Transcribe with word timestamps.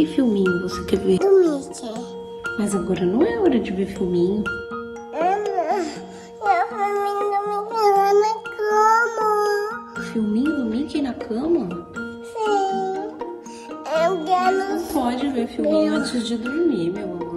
Que 0.00 0.06
filminho 0.06 0.62
você 0.62 0.82
quer 0.84 0.98
ver? 1.00 1.18
Do 1.18 1.28
Mickey. 1.58 1.84
Mas 2.58 2.74
agora 2.74 3.04
não 3.04 3.22
é 3.22 3.38
hora 3.38 3.60
de 3.60 3.70
ver 3.70 3.84
filminho. 3.84 4.42
Filminho 5.12 5.76
do 7.36 7.44
Mickey 7.44 7.82
lá 7.92 8.14
na 8.14 8.34
cama. 9.12 10.02
Filminho 10.10 10.56
do 10.56 10.64
Mickey 10.64 11.02
na 11.02 11.12
cama? 11.12 11.68
Sim. 12.24 13.10
Eu 14.06 14.24
quero. 14.24 14.58
Não 14.58 14.82
pode 14.86 15.28
ver 15.28 15.46
filminho 15.48 15.96
antes 15.96 16.26
de 16.26 16.38
dormir, 16.38 16.92
meu 16.92 17.04
amor. 17.04 17.29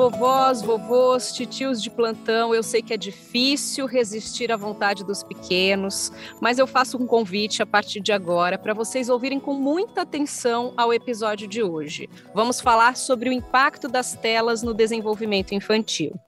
Vovós, 0.00 0.62
vovôs, 0.62 1.30
titios 1.30 1.82
de 1.82 1.90
plantão, 1.90 2.54
eu 2.54 2.62
sei 2.62 2.80
que 2.80 2.94
é 2.94 2.96
difícil 2.96 3.84
resistir 3.84 4.50
à 4.50 4.56
vontade 4.56 5.04
dos 5.04 5.22
pequenos, 5.22 6.10
mas 6.40 6.58
eu 6.58 6.66
faço 6.66 6.96
um 6.96 7.06
convite 7.06 7.62
a 7.62 7.66
partir 7.66 8.00
de 8.00 8.10
agora 8.10 8.56
para 8.56 8.72
vocês 8.72 9.10
ouvirem 9.10 9.38
com 9.38 9.52
muita 9.52 10.00
atenção 10.00 10.72
ao 10.74 10.90
episódio 10.90 11.46
de 11.46 11.62
hoje. 11.62 12.08
Vamos 12.34 12.62
falar 12.62 12.96
sobre 12.96 13.28
o 13.28 13.32
impacto 13.32 13.88
das 13.88 14.14
telas 14.14 14.62
no 14.62 14.72
desenvolvimento 14.72 15.54
infantil. 15.54 16.18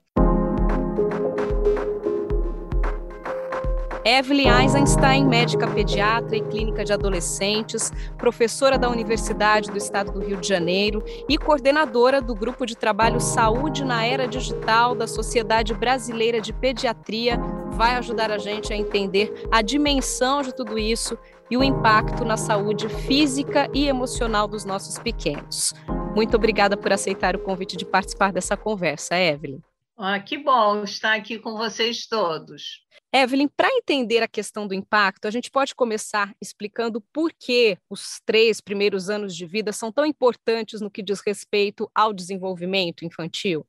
Evelyn 4.05 4.49
Eisenstein, 4.49 5.25
médica 5.25 5.65
pediatra 5.65 6.35
e 6.35 6.41
clínica 6.41 6.83
de 6.83 6.91
adolescentes, 6.91 7.89
professora 8.17 8.77
da 8.77 8.89
Universidade 8.89 9.71
do 9.71 9.77
Estado 9.77 10.11
do 10.11 10.19
Rio 10.19 10.41
de 10.41 10.47
Janeiro 10.47 11.01
e 11.29 11.37
coordenadora 11.37 12.21
do 12.21 12.35
Grupo 12.35 12.65
de 12.65 12.75
Trabalho 12.75 13.21
Saúde 13.21 13.85
na 13.85 14.05
Era 14.05 14.27
Digital 14.27 14.93
da 14.93 15.07
Sociedade 15.07 15.73
Brasileira 15.73 16.41
de 16.41 16.51
Pediatria, 16.51 17.39
vai 17.69 17.95
ajudar 17.95 18.29
a 18.29 18.37
gente 18.37 18.73
a 18.73 18.75
entender 18.75 19.47
a 19.49 19.61
dimensão 19.61 20.41
de 20.41 20.53
tudo 20.53 20.77
isso 20.77 21.17
e 21.49 21.55
o 21.55 21.63
impacto 21.63 22.25
na 22.25 22.35
saúde 22.35 22.89
física 22.89 23.69
e 23.73 23.87
emocional 23.87 24.49
dos 24.49 24.65
nossos 24.65 24.99
pequenos. 24.99 25.73
Muito 26.13 26.35
obrigada 26.35 26.75
por 26.75 26.91
aceitar 26.91 27.37
o 27.37 27.39
convite 27.39 27.77
de 27.77 27.85
participar 27.85 28.33
dessa 28.33 28.57
conversa, 28.57 29.17
Evelyn. 29.17 29.61
Ah, 29.97 30.19
que 30.19 30.37
bom 30.37 30.83
estar 30.83 31.13
aqui 31.13 31.39
com 31.39 31.55
vocês 31.55 32.05
todos. 32.05 32.83
Evelyn, 33.15 33.47
para 33.47 33.67
entender 33.69 34.23
a 34.23 34.27
questão 34.27 34.67
do 34.67 34.73
impacto, 34.73 35.27
a 35.27 35.31
gente 35.31 35.51
pode 35.51 35.75
começar 35.75 36.35
explicando 36.41 36.99
por 36.99 37.31
que 37.31 37.77
os 37.87 38.19
três 38.25 38.59
primeiros 38.59 39.07
anos 39.07 39.35
de 39.35 39.45
vida 39.45 39.71
são 39.71 39.91
tão 39.91 40.03
importantes 40.03 40.81
no 40.81 40.89
que 40.89 41.03
diz 41.03 41.21
respeito 41.23 41.87
ao 41.93 42.11
desenvolvimento 42.11 43.05
infantil? 43.05 43.67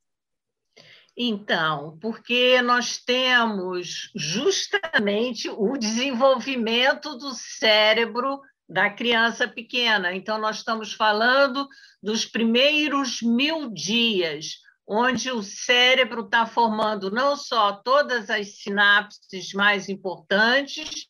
Então, 1.14 1.98
porque 2.01 2.62
nós 2.62 2.97
temos 2.97 4.11
justamente 4.17 5.51
o 5.51 5.77
desenvolvimento 5.77 7.14
do 7.19 7.34
cérebro 7.34 8.41
da 8.67 8.89
criança 8.89 9.47
pequena. 9.47 10.14
Então, 10.14 10.39
nós 10.39 10.56
estamos 10.56 10.95
falando 10.95 11.69
dos 12.03 12.25
primeiros 12.25 13.20
mil 13.20 13.70
dias 13.70 14.64
onde 14.86 15.30
o 15.30 15.42
cérebro 15.42 16.22
está 16.22 16.46
formando 16.46 17.10
não 17.10 17.36
só 17.36 17.72
todas 17.72 18.28
as 18.28 18.58
sinapses 18.58 19.52
mais 19.52 19.88
importantes, 19.88 21.06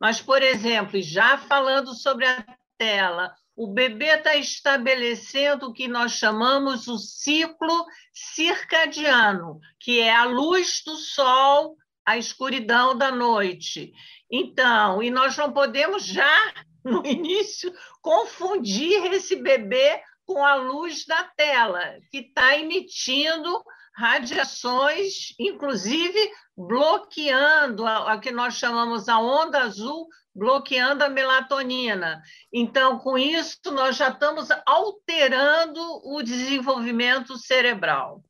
mas, 0.00 0.20
por 0.20 0.42
exemplo, 0.42 1.00
já 1.00 1.36
falando 1.36 1.94
sobre 1.94 2.26
a 2.26 2.44
tela, 2.78 3.34
o 3.56 3.66
bebê 3.66 4.16
está 4.16 4.36
estabelecendo 4.36 5.66
o 5.66 5.72
que 5.72 5.88
nós 5.88 6.12
chamamos 6.12 6.86
o 6.86 6.96
ciclo 6.96 7.86
circadiano, 8.12 9.58
que 9.80 10.00
é 10.00 10.14
a 10.14 10.24
luz 10.24 10.80
do 10.86 10.96
sol, 10.96 11.76
a 12.06 12.16
escuridão 12.16 12.96
da 12.96 13.10
noite. 13.10 13.92
Então, 14.30 15.02
e 15.02 15.10
nós 15.10 15.36
não 15.36 15.52
podemos 15.52 16.04
já 16.04 16.54
no 16.84 17.04
início 17.04 17.74
confundir 18.00 19.12
esse 19.12 19.34
bebê 19.36 20.00
com 20.28 20.44
a 20.44 20.56
luz 20.56 21.06
da 21.06 21.24
tela, 21.24 21.98
que 22.10 22.18
está 22.18 22.58
emitindo 22.58 23.64
radiações, 23.96 25.34
inclusive 25.40 26.18
bloqueando 26.54 27.86
a, 27.86 28.12
a, 28.12 28.18
que 28.18 28.30
nós 28.30 28.54
chamamos 28.54 29.08
a 29.08 29.18
onda 29.18 29.62
azul, 29.62 30.06
bloqueando 30.34 31.02
a 31.02 31.08
melatonina. 31.08 32.20
Então, 32.52 32.98
com 32.98 33.16
isso, 33.16 33.58
nós 33.72 33.96
já 33.96 34.10
estamos 34.10 34.48
alterando 34.66 35.80
o 36.04 36.22
desenvolvimento 36.22 37.38
cerebral. 37.38 38.22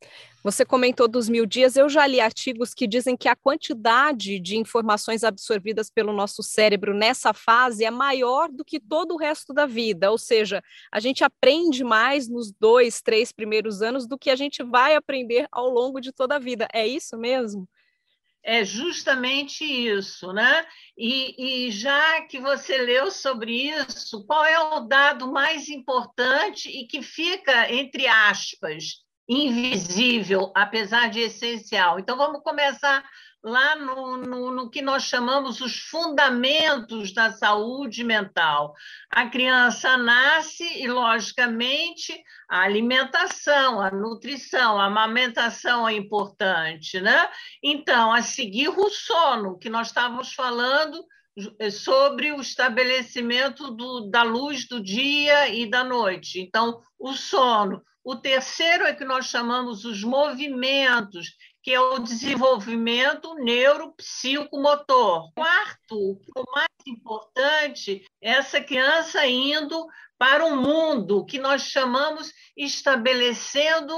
Você 0.45 0.65
comentou 0.65 1.09
dos 1.09 1.29
mil 1.29 1.45
dias, 1.45 1.77
eu 1.77 1.89
já 1.89 2.07
li 2.07 2.21
artigos 2.21 2.73
que 2.73 2.87
dizem 2.87 3.17
que 3.17 3.29
a 3.29 3.35
quantidade 3.35 4.39
de 4.39 4.57
informações 4.57 5.25
absorvidas 5.25 5.91
pelo 5.91 6.13
nosso 6.13 6.45
cérebro 6.45 6.95
nessa 6.95 7.35
fase 7.35 7.85
é 7.85 7.91
maior 7.91 8.49
do 8.49 8.65
que 8.65 8.79
todo 8.79 9.15
o 9.15 9.19
resto 9.19 9.53
da 9.53 9.67
vida, 9.67 10.13
ou 10.13 10.17
seja, 10.17 10.63
a 10.93 11.01
gente 11.01 11.25
aprende 11.25 11.83
mais 11.83 12.29
nos 12.29 12.53
dois, 12.53 13.03
três 13.03 13.33
primeiros 13.33 13.83
anos 13.83 14.07
do 14.07 14.17
que 14.17 14.31
a 14.31 14.37
gente 14.37 14.63
vai 14.63 14.95
aprender 14.95 15.49
ao 15.51 15.69
longo 15.69 16.01
de 16.01 16.13
toda 16.13 16.37
a 16.37 16.39
vida. 16.39 16.69
É 16.73 16.87
isso 16.87 17.19
mesmo? 17.19 17.69
É 18.41 18.65
justamente 18.65 19.65
isso, 19.65 20.33
né? 20.33 20.65
E, 20.97 21.67
e, 21.67 21.71
já 21.73 22.23
que 22.23 22.39
você 22.39 22.79
leu 22.79 23.11
sobre 23.11 23.69
isso, 23.69 24.25
qual 24.25 24.45
é 24.45 24.59
o 24.59 24.81
dado 24.81 25.31
mais 25.31 25.69
importante 25.69 26.71
e 26.71 26.87
que 26.87 27.03
fica 27.03 27.71
entre 27.71 28.07
aspas 28.07 29.08
invisível, 29.29 30.51
apesar 30.55 31.11
de 31.11 31.21
essencial. 31.21 31.99
Então, 31.99 32.17
vamos 32.17 32.43
começar 32.43 33.05
lá 33.43 33.77
no, 33.77 34.17
no, 34.17 34.51
no, 34.51 34.71
que 34.71 34.83
nós 34.83 35.05
chamamos 35.05 35.61
os 35.61 35.77
fundamentos 35.77 37.13
da 37.13 37.31
saúde 37.33 38.03
mental. 38.03 38.75
A 39.11 39.27
criança 39.27 39.97
nasce 39.97 40.65
e, 40.83 40.89
logicamente, 40.89 42.21
a 42.49 42.63
alimentação, 42.63 43.81
a 43.81 43.91
nutrição, 43.91 44.81
a 44.81 44.87
amamentação 44.87 45.89
é 45.89 45.95
importante, 45.95 47.01
né? 47.01 47.29
Então, 47.63 48.13
a 48.13 48.23
seguir 48.23 48.71
o 48.71 48.91
sono, 48.91 49.59
que 49.59 49.71
nós 49.71 49.89
estávamos 49.89 50.33
falando 50.33 51.05
sobre 51.71 52.33
o 52.33 52.41
estabelecimento 52.41 53.71
do, 53.71 54.11
da 54.11 54.23
luz 54.25 54.67
do 54.67 54.83
dia 54.83 55.49
e 55.49 55.71
da 55.71 55.85
noite. 55.85 56.41
Então, 56.41 56.81
o 56.99 57.13
sono, 57.13 57.81
o 58.09 58.17
terceiro 58.17 58.85
é 58.85 58.95
que 58.95 59.05
nós 59.05 59.27
chamamos 59.27 59.85
os 59.85 60.03
movimentos, 60.03 61.37
que 61.63 61.75
é 61.75 61.79
o 61.79 61.99
desenvolvimento 61.99 63.35
neuropsicomotor. 63.35 65.31
Quarto, 65.35 66.19
o 66.35 66.51
mais 66.55 66.69
importante, 66.87 68.03
é 68.23 68.31
essa 68.31 68.63
criança 68.63 69.27
indo 69.27 69.87
para 70.17 70.47
o 70.47 70.57
mundo, 70.57 71.27
que 71.27 71.39
nós 71.39 71.65
chamamos 71.65 72.33
estabelecendo 72.57 73.95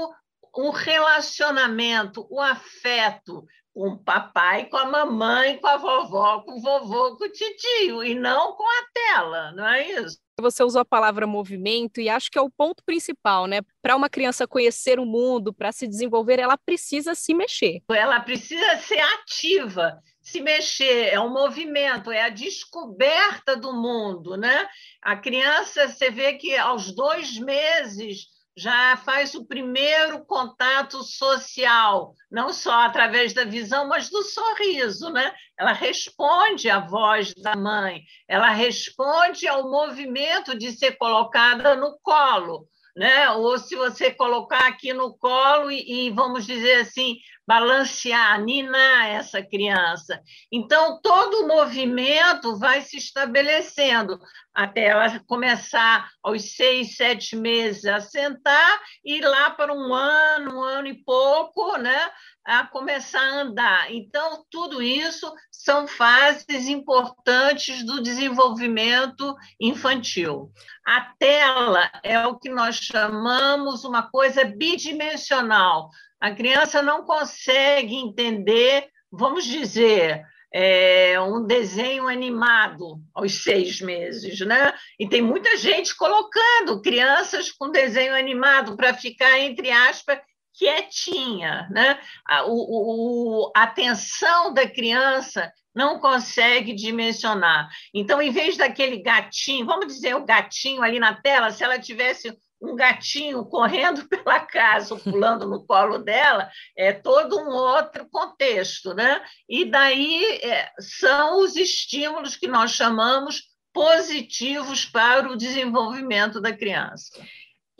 um 0.57 0.71
relacionamento, 0.71 2.27
o 2.29 2.41
afeto 2.41 3.45
com 3.73 3.91
o 3.91 4.03
papai, 4.03 4.65
com 4.65 4.75
a 4.75 4.85
mamãe, 4.85 5.57
com 5.57 5.67
a 5.67 5.77
vovó, 5.77 6.41
com 6.41 6.57
o 6.57 6.61
vovô, 6.61 7.15
com 7.15 7.23
o 7.23 7.31
tio, 7.31 8.03
e 8.03 8.13
não 8.13 8.57
com 8.57 8.65
a 8.65 8.83
tela, 8.93 9.53
não 9.53 9.65
é 9.65 9.89
isso? 9.89 10.19
Você 10.41 10.63
usou 10.63 10.81
a 10.81 10.85
palavra 10.85 11.27
movimento 11.27 12.01
e 12.01 12.09
acho 12.09 12.29
que 12.29 12.37
é 12.37 12.41
o 12.41 12.49
ponto 12.49 12.83
principal, 12.83 13.45
né? 13.45 13.61
Para 13.81 13.95
uma 13.95 14.09
criança 14.09 14.47
conhecer 14.47 14.99
o 14.99 15.05
mundo, 15.05 15.53
para 15.53 15.71
se 15.71 15.87
desenvolver, 15.87 16.39
ela 16.39 16.57
precisa 16.57 17.15
se 17.15 17.33
mexer. 17.33 17.81
Ela 17.89 18.19
precisa 18.19 18.77
ser 18.77 18.99
ativa, 18.99 20.01
se 20.21 20.41
mexer, 20.41 21.13
é 21.13 21.19
um 21.19 21.31
movimento, 21.31 22.11
é 22.11 22.23
a 22.23 22.29
descoberta 22.29 23.55
do 23.55 23.73
mundo, 23.73 24.37
né? 24.37 24.67
A 25.01 25.15
criança, 25.15 25.87
você 25.87 26.09
vê 26.09 26.33
que 26.33 26.55
aos 26.55 26.91
dois 26.93 27.37
meses 27.37 28.27
já 28.55 28.97
faz 28.97 29.33
o 29.33 29.45
primeiro 29.45 30.25
contato 30.25 31.03
social, 31.03 32.13
não 32.29 32.51
só 32.51 32.81
através 32.81 33.33
da 33.33 33.45
visão, 33.45 33.87
mas 33.87 34.09
do 34.09 34.23
sorriso, 34.23 35.09
né? 35.09 35.33
Ela 35.57 35.71
responde 35.71 36.69
à 36.69 36.79
voz 36.79 37.33
da 37.33 37.55
mãe, 37.55 38.03
ela 38.27 38.49
responde 38.49 39.47
ao 39.47 39.69
movimento 39.69 40.57
de 40.57 40.71
ser 40.71 40.97
colocada 40.97 41.75
no 41.75 41.97
colo, 42.01 42.67
né? 42.95 43.29
Ou 43.31 43.57
se 43.57 43.75
você 43.75 44.11
colocar 44.11 44.67
aqui 44.67 44.93
no 44.93 45.17
colo 45.17 45.71
e, 45.71 46.07
e 46.07 46.09
vamos 46.09 46.45
dizer 46.45 46.81
assim, 46.81 47.17
balancear, 47.47 48.41
ninar 48.41 49.07
essa 49.07 49.41
criança. 49.43 50.21
Então, 50.51 51.01
todo 51.01 51.41
o 51.41 51.47
movimento 51.47 52.57
vai 52.57 52.81
se 52.81 52.97
estabelecendo 52.97 54.19
até 54.53 54.87
ela 54.87 55.19
começar 55.27 56.09
aos 56.23 56.55
seis, 56.55 56.95
sete 56.95 57.35
meses 57.35 57.85
a 57.85 57.99
sentar 57.99 58.79
e 59.03 59.21
lá 59.21 59.49
para 59.49 59.73
um 59.73 59.93
ano, 59.93 60.59
um 60.59 60.63
ano 60.63 60.87
e 60.87 61.03
pouco, 61.03 61.77
né? 61.77 62.09
a 62.43 62.65
começar 62.65 63.21
a 63.21 63.41
andar. 63.41 63.91
Então, 63.91 64.43
tudo 64.49 64.81
isso 64.81 65.31
são 65.63 65.87
fases 65.87 66.67
importantes 66.67 67.85
do 67.85 68.01
desenvolvimento 68.01 69.35
infantil. 69.59 70.51
A 70.83 71.01
tela 71.19 71.91
é 72.01 72.25
o 72.25 72.35
que 72.35 72.49
nós 72.49 72.77
chamamos 72.77 73.83
uma 73.83 74.09
coisa 74.09 74.43
bidimensional. 74.43 75.91
A 76.19 76.31
criança 76.31 76.81
não 76.81 77.03
consegue 77.03 77.95
entender, 77.95 78.87
vamos 79.11 79.45
dizer, 79.45 80.23
é, 80.51 81.21
um 81.21 81.45
desenho 81.45 82.07
animado 82.07 82.99
aos 83.13 83.43
seis 83.43 83.79
meses, 83.81 84.39
né? 84.39 84.73
E 84.99 85.07
tem 85.07 85.21
muita 85.21 85.55
gente 85.57 85.95
colocando 85.95 86.81
crianças 86.81 87.51
com 87.51 87.69
desenho 87.69 88.15
animado 88.15 88.75
para 88.75 88.95
ficar, 88.95 89.39
entre 89.39 89.69
aspas, 89.69 90.17
quietinha, 90.61 91.67
né? 91.71 91.99
A, 92.23 92.45
o, 92.45 92.53
o, 92.53 93.51
a 93.55 93.63
atenção 93.63 94.53
da 94.53 94.69
criança 94.69 95.51
não 95.73 95.99
consegue 95.99 96.71
dimensionar. 96.71 97.67
Então, 97.91 98.21
em 98.21 98.29
vez 98.29 98.57
daquele 98.57 99.01
gatinho, 99.01 99.65
vamos 99.65 99.87
dizer 99.87 100.15
o 100.15 100.23
gatinho 100.23 100.83
ali 100.83 100.99
na 100.99 101.15
tela, 101.15 101.49
se 101.49 101.63
ela 101.63 101.79
tivesse 101.79 102.37
um 102.61 102.75
gatinho 102.75 103.43
correndo 103.45 104.05
pela 104.07 104.39
casa, 104.41 104.95
pulando 104.97 105.47
no 105.47 105.65
colo 105.65 105.97
dela, 105.97 106.47
é 106.77 106.93
todo 106.93 107.39
um 107.39 107.49
outro 107.49 108.07
contexto, 108.07 108.93
né? 108.93 109.19
E 109.49 109.65
daí 109.65 110.23
é, 110.43 110.69
são 110.79 111.39
os 111.39 111.55
estímulos 111.55 112.35
que 112.35 112.47
nós 112.47 112.69
chamamos 112.69 113.49
positivos 113.73 114.85
para 114.85 115.31
o 115.31 115.37
desenvolvimento 115.37 116.39
da 116.39 116.55
criança. 116.55 117.19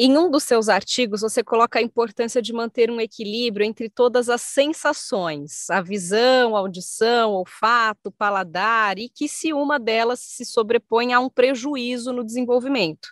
Em 0.04 0.18
um 0.18 0.32
dos 0.32 0.46
seus 0.46 0.68
artigos, 0.68 1.22
você 1.22 1.44
coloca 1.44 1.78
a 1.78 1.82
importância 1.82 2.42
de 2.42 2.52
manter 2.52 2.90
um 2.90 3.00
equilíbrio 3.00 3.64
entre 3.64 3.88
todas 3.88 4.30
as 4.30 4.42
sensações, 4.42 5.70
a 5.70 5.80
visão, 5.80 6.56
a 6.56 6.60
audição, 6.60 7.34
olfato, 7.34 8.12
paladar, 8.12 8.98
e 8.98 9.08
que 9.08 9.30
se 9.30 9.54
uma 9.54 9.80
delas 9.80 10.20
se 10.20 10.44
sobrepõe 10.44 11.14
a 11.14 11.20
um 11.20 11.30
prejuízo 11.30 12.12
no 12.12 12.24
desenvolvimento. 12.24 13.10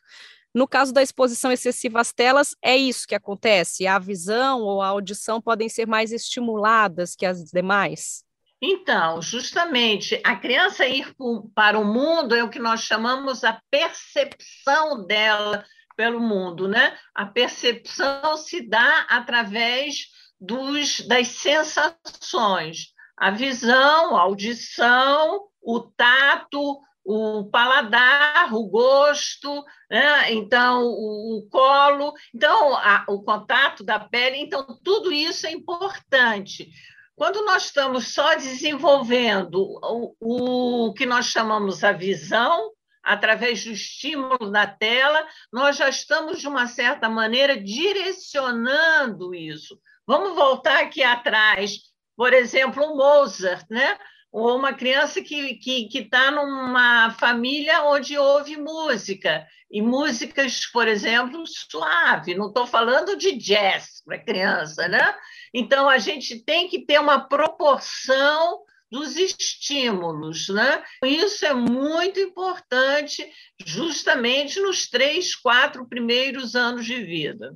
No 0.51 0.68
caso 0.68 0.91
da 0.91 1.03
exposição 1.03 1.51
excessiva 1.51 2.01
às 2.01 2.12
telas, 2.12 2.56
é 2.59 2.75
isso 2.75 3.07
que 3.07 3.13
acontece? 3.13 3.86
A 3.86 4.00
visão 4.00 4.62
ou 4.62 4.81
a 4.81 4.88
audição 4.88 5.39
podem 5.39 5.69
ser 5.69 5.86
mais 5.86 6.12
estimuladas 6.12 7.15
que 7.15 7.27
as 7.27 7.44
demais? 7.51 8.24
Então, 8.59 9.21
justamente, 9.21 10.19
a 10.24 10.36
criança 10.36 10.88
ir 10.88 11.13
para 11.53 11.77
o 11.77 11.86
mundo 11.86 12.33
é 12.33 12.44
o 12.44 12.50
que 12.50 12.57
nós 12.57 12.81
chamamos 12.81 13.44
a 13.44 13.62
percepção 13.69 15.06
dela 15.06 15.63
pelo 16.00 16.22
mundo, 16.22 16.66
né? 16.66 16.98
A 17.13 17.25
percepção 17.25 18.38
se 18.38 18.62
dá 18.62 19.06
através 19.10 20.06
dos, 20.40 21.01
das 21.01 21.28
sensações, 21.28 22.94
a 23.18 23.31
visão, 23.31 24.16
a 24.16 24.22
audição, 24.22 25.42
o 25.62 25.81
tato, 25.81 26.80
o 27.04 27.50
paladar, 27.51 28.54
o 28.54 28.66
gosto, 28.69 29.62
né? 29.92 30.31
então 30.31 30.84
o, 30.86 31.40
o, 31.40 31.50
colo, 31.50 32.13
então 32.34 32.78
a, 32.78 33.04
o 33.10 33.22
contato 33.22 33.84
da 33.84 34.00
pele, 34.00 34.38
então 34.38 34.80
tudo 34.81 35.12
isso 35.12 35.48
é 35.48 35.51
importante. 35.51 36.69
Quando 37.13 37.44
nós 37.44 37.66
estamos 37.66 38.13
só 38.13 38.36
desenvolvendo 38.36 39.78
o, 39.84 40.88
o 40.88 40.94
que 40.94 41.06
nós 41.06 41.25
chamamos 41.25 41.84
a 41.84 41.92
visão, 41.92 42.72
através 43.10 43.64
do 43.64 43.72
estímulo 43.72 44.52
da 44.52 44.68
tela, 44.68 45.26
nós 45.52 45.78
já 45.78 45.90
estamos, 45.90 46.40
de 46.40 46.48
uma 46.48 46.68
certa 46.68 47.10
maneira, 47.10 47.60
direcionando 47.60 49.34
isso. 49.34 49.80
Vamos 50.06 50.36
voltar 50.36 50.82
aqui 50.82 51.02
atrás, 51.02 51.80
por 52.16 52.34
exemplo, 52.34 52.84
o 52.84 52.96
Mozart, 52.96 53.66
né? 53.70 53.98
ou 54.32 54.56
uma 54.56 54.74
criança 54.74 55.22
que 55.22 55.36
está 55.36 55.60
que, 55.64 55.88
que 55.88 56.06
tá 56.06 56.30
numa 56.30 57.10
família 57.12 57.84
onde 57.84 58.16
ouve 58.16 58.58
música, 58.58 59.48
e 59.72 59.82
músicas, 59.82 60.66
por 60.66 60.88
exemplo, 60.88 61.44
suave, 61.46 62.36
não 62.36 62.48
estou 62.48 62.66
falando 62.66 63.16
de 63.16 63.34
jazz 63.34 64.02
para 64.04 64.18
criança, 64.18 64.88
né? 64.88 65.16
Então, 65.54 65.88
a 65.88 66.00
gente 66.00 66.44
tem 66.44 66.68
que 66.68 66.86
ter 66.86 67.00
uma 67.00 67.20
proporção 67.20 68.62
dos 68.91 69.15
estímulos, 69.15 70.50
né? 70.50 70.83
Isso 71.06 71.45
é 71.45 71.53
muito 71.53 72.19
importante, 72.19 73.30
justamente 73.65 74.59
nos 74.59 74.89
três, 74.89 75.36
quatro 75.36 75.88
primeiros 75.88 76.56
anos 76.56 76.86
de 76.86 77.03
vida. 77.03 77.56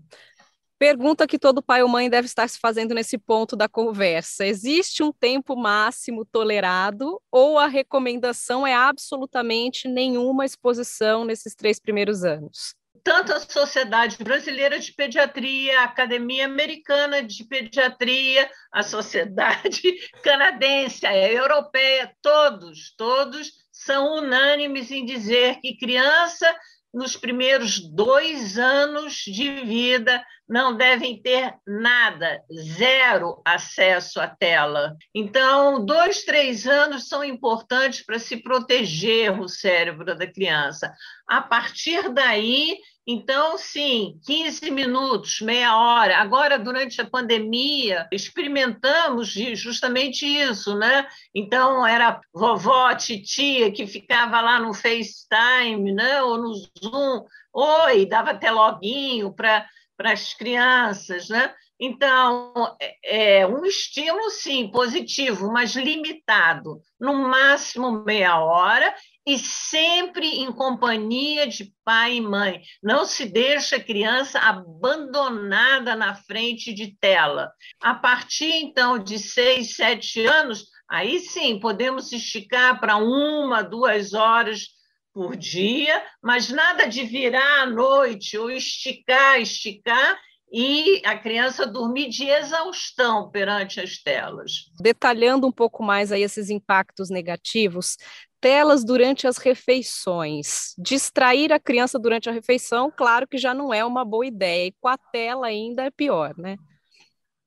Pergunta 0.78 1.26
que 1.26 1.40
todo 1.40 1.64
pai 1.64 1.82
ou 1.82 1.88
mãe 1.88 2.10
deve 2.10 2.26
estar 2.26 2.46
se 2.50 2.60
fazendo 2.60 2.94
nesse 2.94 3.18
ponto 3.18 3.56
da 3.56 3.70
conversa: 3.70 4.46
existe 4.46 5.02
um 5.02 5.14
tempo 5.14 5.56
máximo 5.56 6.26
tolerado 6.26 7.22
ou 7.32 7.58
a 7.58 7.68
recomendação 7.68 8.68
é 8.68 8.74
absolutamente 8.74 9.88
nenhuma 9.88 10.46
exposição 10.46 11.24
nesses 11.24 11.56
três 11.56 11.80
primeiros 11.80 12.26
anos? 12.26 12.76
Tanto 13.04 13.34
a 13.34 13.40
Sociedade 13.40 14.18
Brasileira 14.24 14.80
de 14.80 14.94
Pediatria, 14.94 15.82
a 15.82 15.84
Academia 15.84 16.46
Americana 16.46 17.22
de 17.22 17.44
Pediatria, 17.44 18.50
a 18.72 18.82
Sociedade 18.82 19.82
Canadense, 20.24 21.06
a 21.06 21.16
Europeia, 21.16 22.16
todos, 22.22 22.94
todos 22.96 23.52
são 23.72 24.20
unânimes 24.20 24.90
em 24.90 25.06
dizer 25.06 25.60
que 25.60 25.78
criança 25.78 26.48
nos 26.94 27.18
primeiros 27.18 27.80
dois 27.80 28.60
anos 28.60 29.16
de 29.26 29.50
vida 29.66 30.24
não 30.48 30.78
devem 30.78 31.20
ter 31.20 31.56
nada, 31.66 32.44
zero 32.54 33.42
acesso 33.44 34.22
à 34.22 34.28
tela. 34.28 34.96
Então, 35.14 35.84
dois, 35.84 36.24
três 36.24 36.68
anos 36.68 37.08
são 37.08 37.24
importantes 37.24 38.06
para 38.06 38.20
se 38.20 38.38
proteger 38.38 39.40
o 39.40 39.50
cérebro 39.50 40.16
da 40.16 40.28
criança. 40.32 40.94
A 41.28 41.42
partir 41.42 42.10
daí, 42.10 42.78
então, 43.06 43.58
sim, 43.58 44.18
15 44.26 44.72
minutos, 44.72 45.42
meia 45.42 45.76
hora. 45.76 46.18
Agora, 46.20 46.58
durante 46.58 47.02
a 47.02 47.06
pandemia, 47.06 48.08
experimentamos 48.12 49.30
justamente 49.56 50.26
isso, 50.26 50.78
né? 50.78 51.06
Então, 51.36 51.86
era 51.86 52.22
vovó, 52.34 52.96
titia 52.96 53.72
que 53.74 53.86
ficava 53.86 54.40
lá 54.40 54.58
no 54.58 54.74
FaceTime, 54.74 55.92
né? 55.94 56.22
ou 56.22 56.38
no 56.38 56.54
Zoom, 56.54 57.26
oi, 57.54 58.06
dava 58.06 58.32
até 58.32 58.50
loguinho 58.50 59.34
para 59.34 59.68
as 60.00 60.34
crianças, 60.34 61.28
né? 61.28 61.54
Então, 61.80 62.76
é, 62.80 63.40
é 63.42 63.48
um 63.48 63.66
estímulo, 63.66 64.30
sim, 64.30 64.70
positivo, 64.70 65.52
mas 65.52 65.76
limitado, 65.76 66.80
no 67.00 67.14
máximo 67.14 68.04
meia 68.04 68.40
hora 68.40 68.94
e 69.26 69.38
sempre 69.38 70.28
em 70.28 70.52
companhia 70.52 71.48
de 71.48 71.74
pai 71.84 72.18
e 72.18 72.22
mãe. 72.22 72.62
Não 72.82 73.06
se 73.06 73.26
deixa 73.26 73.78
a 73.78 73.84
criança 73.84 74.40
abandonada 74.40 75.96
na 75.96 76.14
frente 76.14 76.74
de 76.74 76.96
tela. 77.00 77.52
A 77.82 77.94
partir, 77.94 78.52
então, 78.52 79.00
de 79.00 79.18
seis, 79.18 79.76
sete 79.76 80.26
anos, 80.26 80.66
aí 80.90 81.20
sim 81.20 81.60
podemos 81.60 82.12
esticar 82.12 82.80
para 82.80 82.98
uma, 82.98 83.64
duas 83.64 84.14
horas 84.14 84.68
por 85.14 85.36
dia, 85.36 86.04
mas 86.22 86.50
nada 86.50 86.88
de 86.88 87.04
virar 87.04 87.62
à 87.62 87.66
noite 87.66 88.38
ou 88.38 88.50
esticar, 88.50 89.40
esticar 89.40 90.20
e 90.54 91.02
a 91.04 91.18
criança 91.18 91.66
dormir 91.66 92.10
de 92.10 92.26
exaustão 92.26 93.32
perante 93.32 93.82
as 93.82 93.98
telas. 93.98 94.70
Detalhando 94.80 95.48
um 95.48 95.52
pouco 95.52 95.82
mais 95.82 96.12
aí 96.12 96.22
esses 96.22 96.52
impactos 96.52 97.10
negativos, 97.10 97.98
telas 98.40 98.86
durante 98.86 99.26
as 99.26 99.38
refeições. 99.38 100.76
Distrair 100.78 101.52
a 101.52 101.60
criança 101.60 101.98
durante 101.98 102.30
a 102.30 102.32
refeição, 102.32 102.94
claro 102.96 103.28
que 103.28 103.40
já 103.40 103.52
não 103.52 103.74
é 103.74 103.84
uma 103.84 104.06
boa 104.06 104.28
ideia, 104.28 104.68
e 104.68 104.76
com 104.80 104.88
a 104.88 104.98
tela 104.98 105.48
ainda 105.48 105.86
é 105.86 105.90
pior, 105.90 106.36
né? 106.38 106.56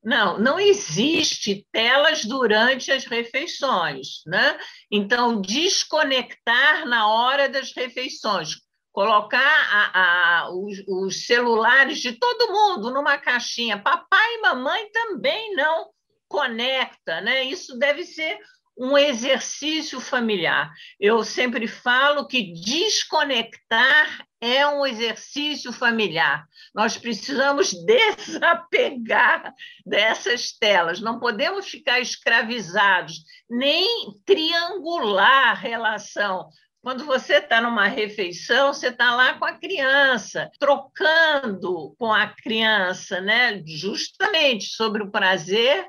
Não, 0.03 0.37
não 0.37 0.59
existe 0.59 1.65
telas 1.71 2.25
durante 2.25 2.91
as 2.91 3.05
refeições, 3.05 4.21
né? 4.25 4.57
Então, 4.91 5.41
desconectar 5.41 6.85
na 6.85 7.07
hora 7.07 7.47
das 7.47 7.73
refeições, 7.73 8.55
colocar 8.97 9.39
a, 9.39 9.99
a, 10.39 10.49
os, 10.49 10.79
os, 10.87 11.27
celulares 11.27 11.99
de 11.99 12.13
todo 12.13 12.51
mundo 12.51 12.91
numa 12.91 13.15
caixinha. 13.15 13.77
Papai 13.77 14.33
e 14.33 14.41
mamãe 14.41 14.89
também 14.91 15.53
não 15.53 15.91
conecta, 16.27 17.21
né? 17.21 17.43
Isso 17.43 17.77
deve 17.77 18.03
ser 18.03 18.39
um 18.75 18.97
exercício 18.97 20.01
familiar. 20.01 20.71
Eu 20.99 21.23
sempre 21.23 21.67
falo 21.67 22.25
que 22.25 22.51
desconectar 22.53 24.25
é 24.41 24.65
um 24.65 24.83
exercício 24.83 25.71
familiar. 25.71 26.47
Nós 26.73 26.97
precisamos 26.97 27.73
desapegar 27.85 29.53
dessas 29.85 30.53
telas, 30.53 30.99
não 30.99 31.19
podemos 31.19 31.67
ficar 31.67 31.99
escravizados, 31.99 33.13
nem 33.47 33.87
triangular 34.25 35.51
a 35.51 35.53
relação. 35.53 36.49
Quando 36.87 37.03
você 37.03 37.39
está 37.39 37.59
numa 37.59 37.89
refeição, 37.89 38.71
você 38.71 38.87
está 38.87 39.13
lá 39.13 39.33
com 39.33 39.43
a 39.43 39.51
criança, 39.51 40.49
trocando 40.57 41.93
com 41.99 42.13
a 42.13 42.27
criança, 42.27 43.19
né? 43.19 43.61
justamente 43.65 44.67
sobre 44.67 45.03
o 45.03 45.11
prazer 45.11 45.85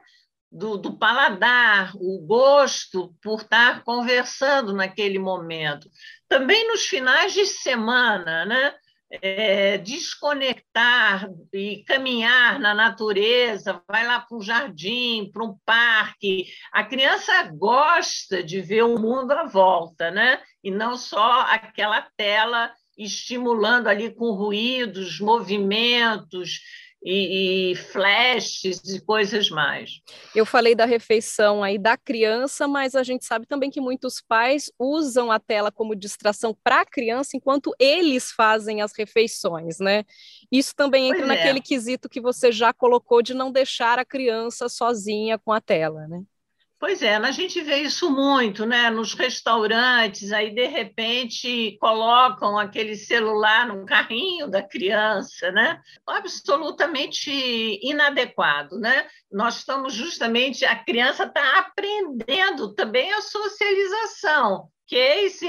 do, 0.51 0.77
do, 0.77 0.99
paladar, 0.99 1.93
o 1.95 2.19
gosto 2.27 3.15
por 3.23 3.43
estar 3.43 3.85
conversando 3.85 4.73
naquele 4.73 5.21
momento. 5.21 5.89
Também 6.29 6.67
nos 6.67 6.85
finais 6.85 7.33
de 7.33 7.47
semana, 7.47 8.45
né? 8.45 8.75
É, 9.11 9.79
desconectar 9.79 11.29
e 11.53 11.83
caminhar 11.85 12.59
na 12.61 12.75
natureza, 12.75 13.83
vai 13.89 14.07
lá 14.07 14.21
para 14.21 14.37
um 14.37 14.43
jardim, 14.43 15.31
para 15.33 15.45
um 15.45 15.57
parque. 15.65 16.47
A 16.73 16.85
criança 16.85 17.45
gosta 17.55 18.43
de 18.43 18.61
ver 18.61 18.83
o 18.83 18.99
mundo 18.99 19.33
à 19.33 19.45
volta, 19.45 20.11
né? 20.11 20.41
e 20.63 20.71
não 20.71 20.97
só 20.97 21.43
aquela 21.43 22.03
tela 22.17 22.73
estimulando 22.97 23.87
ali 23.87 24.13
com 24.13 24.33
ruídos, 24.33 25.21
movimentos, 25.21 26.61
e, 27.03 27.73
e, 27.73 27.77
flashes 27.77 28.83
e 28.85 29.01
coisas 29.01 29.49
mais. 29.51 30.01
Eu 30.35 30.45
falei 30.45 30.75
da 30.75 30.85
refeição 30.85 31.63
aí 31.63 31.79
da 31.79 31.97
criança, 31.97 32.67
mas 32.67 32.95
a 32.95 33.03
gente 33.03 33.25
sabe 33.25 33.47
também 33.47 33.71
que 33.71 33.81
muitos 33.81 34.21
pais 34.21 34.71
usam 34.79 35.31
a 35.31 35.39
tela 35.39 35.71
como 35.71 35.95
distração 35.95 36.57
para 36.63 36.81
a 36.81 36.87
criança 36.87 37.37
enquanto 37.37 37.75
eles 37.79 38.33
fazem 38.33 38.83
as 38.83 38.93
refeições, 38.97 39.79
né? 39.79 40.05
Isso 40.51 40.75
também 40.75 41.07
entra 41.09 41.27
pois 41.27 41.29
naquele 41.29 41.59
é. 41.59 41.63
quesito 41.63 42.09
que 42.09 42.21
você 42.21 42.51
já 42.51 42.73
colocou 42.73 43.23
de 43.23 43.33
não 43.33 43.53
deixar 43.53 43.99
a 43.99 44.05
criança 44.05 44.69
sozinha 44.69 45.39
com 45.39 45.53
a 45.53 45.61
tela, 45.61 46.07
né? 46.09 46.23
Pois 46.81 47.03
é, 47.03 47.17
a 47.17 47.31
gente 47.33 47.61
vê 47.61 47.79
isso 47.79 48.09
muito, 48.09 48.65
né? 48.65 48.89
Nos 48.89 49.13
restaurantes, 49.13 50.31
aí 50.31 50.55
de 50.55 50.67
repente 50.67 51.77
colocam 51.81 52.57
aquele 52.57 52.95
celular 52.95 53.67
no 53.67 53.85
carrinho 53.85 54.49
da 54.49 54.63
criança, 54.63 55.51
né? 55.51 55.81
Absolutamente 56.07 57.31
inadequado, 57.83 58.79
né? 58.79 59.09
Nós 59.31 59.57
estamos 59.57 59.93
justamente, 59.93 60.65
a 60.65 60.77
criança 60.77 61.25
está 61.25 61.59
aprendendo 61.59 62.73
também 62.73 63.13
a 63.13 63.23
socialização, 63.23 64.69
que 64.87 64.95
é 64.95 65.25
esse 65.25 65.49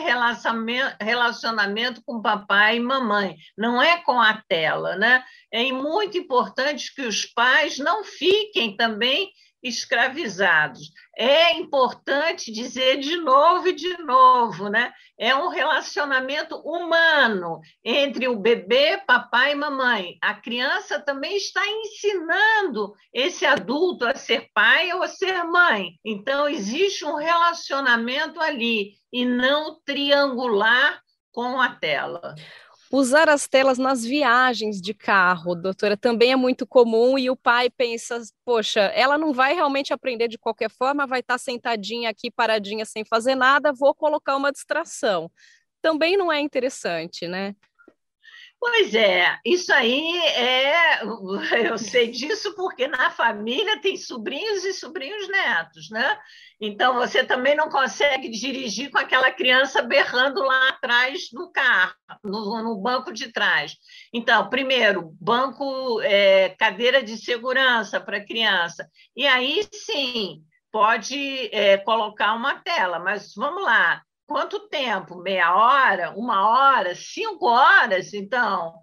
relacionamento 1.00 2.02
com 2.04 2.24
papai 2.24 2.78
e 2.78 2.82
mamãe, 2.82 3.36
não 3.56 3.80
é 3.80 4.02
com 4.02 4.20
a 4.20 4.42
tela, 4.50 4.96
né? 4.96 5.24
É 5.54 5.72
muito 5.72 6.18
importante 6.18 6.94
que 6.94 7.04
os 7.04 7.24
pais 7.24 7.78
não 7.78 8.04
fiquem 8.04 8.76
também 8.76 9.30
escravizados. 9.62 10.92
É 11.18 11.54
importante 11.54 12.51
dizer 12.51 12.98
de 12.98 13.18
novo 13.18 13.68
e 13.68 13.74
de 13.74 13.98
novo, 13.98 14.70
né? 14.70 14.94
É 15.18 15.36
um 15.36 15.50
relacionamento 15.50 16.56
humano 16.58 17.60
entre 17.84 18.28
o 18.28 18.39
bebê, 18.39 18.98
papai 19.06 19.51
e 19.51 19.56
mamãe. 19.56 20.18
A 20.22 20.34
criança 20.34 21.00
também 21.00 21.36
está 21.36 21.62
ensinando 21.68 22.94
esse 23.13 23.46
adulto 23.46 24.06
a 24.06 24.16
ser 24.16 24.50
pai 24.54 24.94
ou 24.94 25.04
a 25.04 25.08
ser 25.08 25.44
mãe. 25.44 25.94
Então 26.06 26.48
existe 26.48 27.04
um 27.04 27.16
relacionamento 27.16 28.39
ali 28.39 28.94
e 29.12 29.25
não 29.25 29.80
triangular 29.84 31.01
com 31.32 31.60
a 31.60 31.70
tela. 31.75 32.36
Usar 32.91 33.29
as 33.29 33.48
telas 33.48 33.77
nas 33.77 34.03
viagens 34.03 34.81
de 34.81 34.96
carro, 34.96 35.53
doutora, 35.53 35.96
também 35.96 36.31
é 36.31 36.36
muito 36.36 36.65
comum 36.65 37.19
e 37.19 37.29
o 37.29 37.36
pai 37.36 37.69
pensa, 37.69 38.19
poxa, 38.43 38.81
ela 38.81 39.15
não 39.15 39.31
vai 39.31 39.53
realmente 39.53 39.93
aprender 39.93 40.27
de 40.27 40.39
qualquer 40.39 40.72
forma, 40.72 41.05
vai 41.05 41.19
estar 41.19 41.38
sentadinha 41.38 42.10
aqui, 42.10 42.31
paradinha, 42.31 42.84
sem 42.86 43.05
fazer 43.05 43.36
nada, 43.36 43.72
vou 43.72 43.93
colocar 43.93 44.36
uma 44.36 44.51
distração. 44.51 45.31
Também 45.81 46.17
não 46.17 46.31
é 46.31 46.41
interessante, 46.41 47.27
né? 47.27 47.55
Pois 48.60 48.94
é, 48.94 49.39
isso 49.46 49.72
aí 49.72 50.18
é. 50.18 51.01
Eu 51.72 51.78
sei 51.78 52.12
disso 52.12 52.54
porque 52.56 52.88
na 52.88 53.10
família 53.10 53.80
tem 53.80 53.96
sobrinhos 53.96 54.66
e 54.66 54.74
sobrinhos 54.74 55.30
netos, 55.30 55.89
né? 55.89 56.20
Então 56.60 56.96
você 56.96 57.24
também 57.24 57.56
não 57.56 57.70
consegue 57.70 58.28
dirigir 58.30 58.92
com 58.92 58.98
aquela 58.98 59.32
criança 59.32 59.82
berrando 59.82 60.42
lá 60.44 60.70
atrás 60.70 61.30
no 61.32 61.50
carro, 61.51 61.94
no, 62.22 62.62
no 62.62 62.82
banco 62.82 63.13
de 63.13 63.32
trás. 63.32 63.78
Então, 64.13 64.50
primeiro, 64.50 65.16
banco, 65.22 66.01
é, 66.01 66.50
cadeira 66.50 67.01
de 67.01 67.18
segurança 67.18 68.00
para 68.01 68.25
criança. 68.25 68.89
E 69.16 69.25
aí 69.25 69.66
sim 69.74 70.44
pode 70.70 71.50
é, 71.54 71.78
colocar 71.78 72.34
uma 72.34 72.56
tela, 72.60 73.00
mas 73.00 73.34
vamos 73.36 73.63
lá 73.63 74.04
Quanto 74.30 74.60
tempo? 74.70 75.24
Meia 75.24 75.56
hora? 75.56 76.14
Uma 76.16 76.48
hora? 76.48 76.94
Cinco 76.94 77.48
horas? 77.48 78.14
Então. 78.14 78.76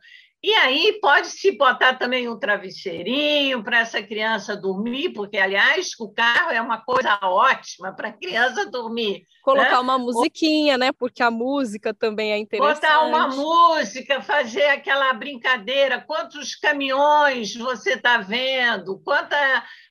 E 0.42 0.52
aí 0.52 0.98
pode-se 1.00 1.56
botar 1.56 1.94
também 1.94 2.28
um 2.28 2.36
travesseirinho 2.36 3.62
para 3.62 3.78
essa 3.78 4.02
criança 4.02 4.56
dormir, 4.56 5.10
porque, 5.12 5.38
aliás, 5.38 5.90
o 6.00 6.12
carro 6.12 6.50
é 6.50 6.60
uma 6.60 6.80
coisa 6.80 7.16
ótima 7.22 7.94
para 7.94 8.08
a 8.08 8.12
criança 8.12 8.68
dormir. 8.68 9.22
Colocar 9.44 9.70
né? 9.70 9.78
uma 9.78 9.96
musiquinha, 9.96 10.76
né? 10.76 10.90
Porque 10.90 11.22
a 11.22 11.30
música 11.30 11.94
também 11.94 12.32
é 12.32 12.38
interessante. 12.38 12.80
Botar 12.80 13.06
uma 13.06 13.28
música, 13.28 14.20
fazer 14.20 14.66
aquela 14.66 15.12
brincadeira. 15.12 16.00
Quantos 16.00 16.56
caminhões 16.56 17.54
você 17.54 17.92
está 17.92 18.18
vendo? 18.18 19.00
Quanta 19.04 19.36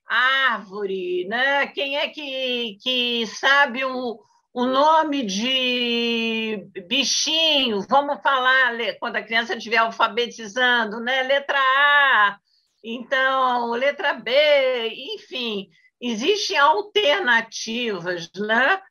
árvore, 0.05 1.25
né? 1.29 1.67
Quem 1.67 1.95
é 1.95 2.09
que, 2.09 2.77
que 2.81 3.25
sabe 3.27 3.85
o 3.85 4.19
o 4.55 4.65
nome 4.65 5.25
de 5.25 6.65
bichinho, 6.87 7.81
vamos 7.89 8.21
falar 8.21 8.71
quando 9.01 9.17
a 9.17 9.21
criança 9.21 9.53
estiver 9.53 9.75
alfabetizando, 9.79 11.01
né? 11.01 11.23
Letra 11.23 11.59
A, 11.59 12.37
então, 12.81 13.71
letra 13.71 14.13
B, 14.13 14.31
enfim, 15.13 15.67
existem 15.99 16.57
alternativas, 16.57 18.31
né? 18.33 18.81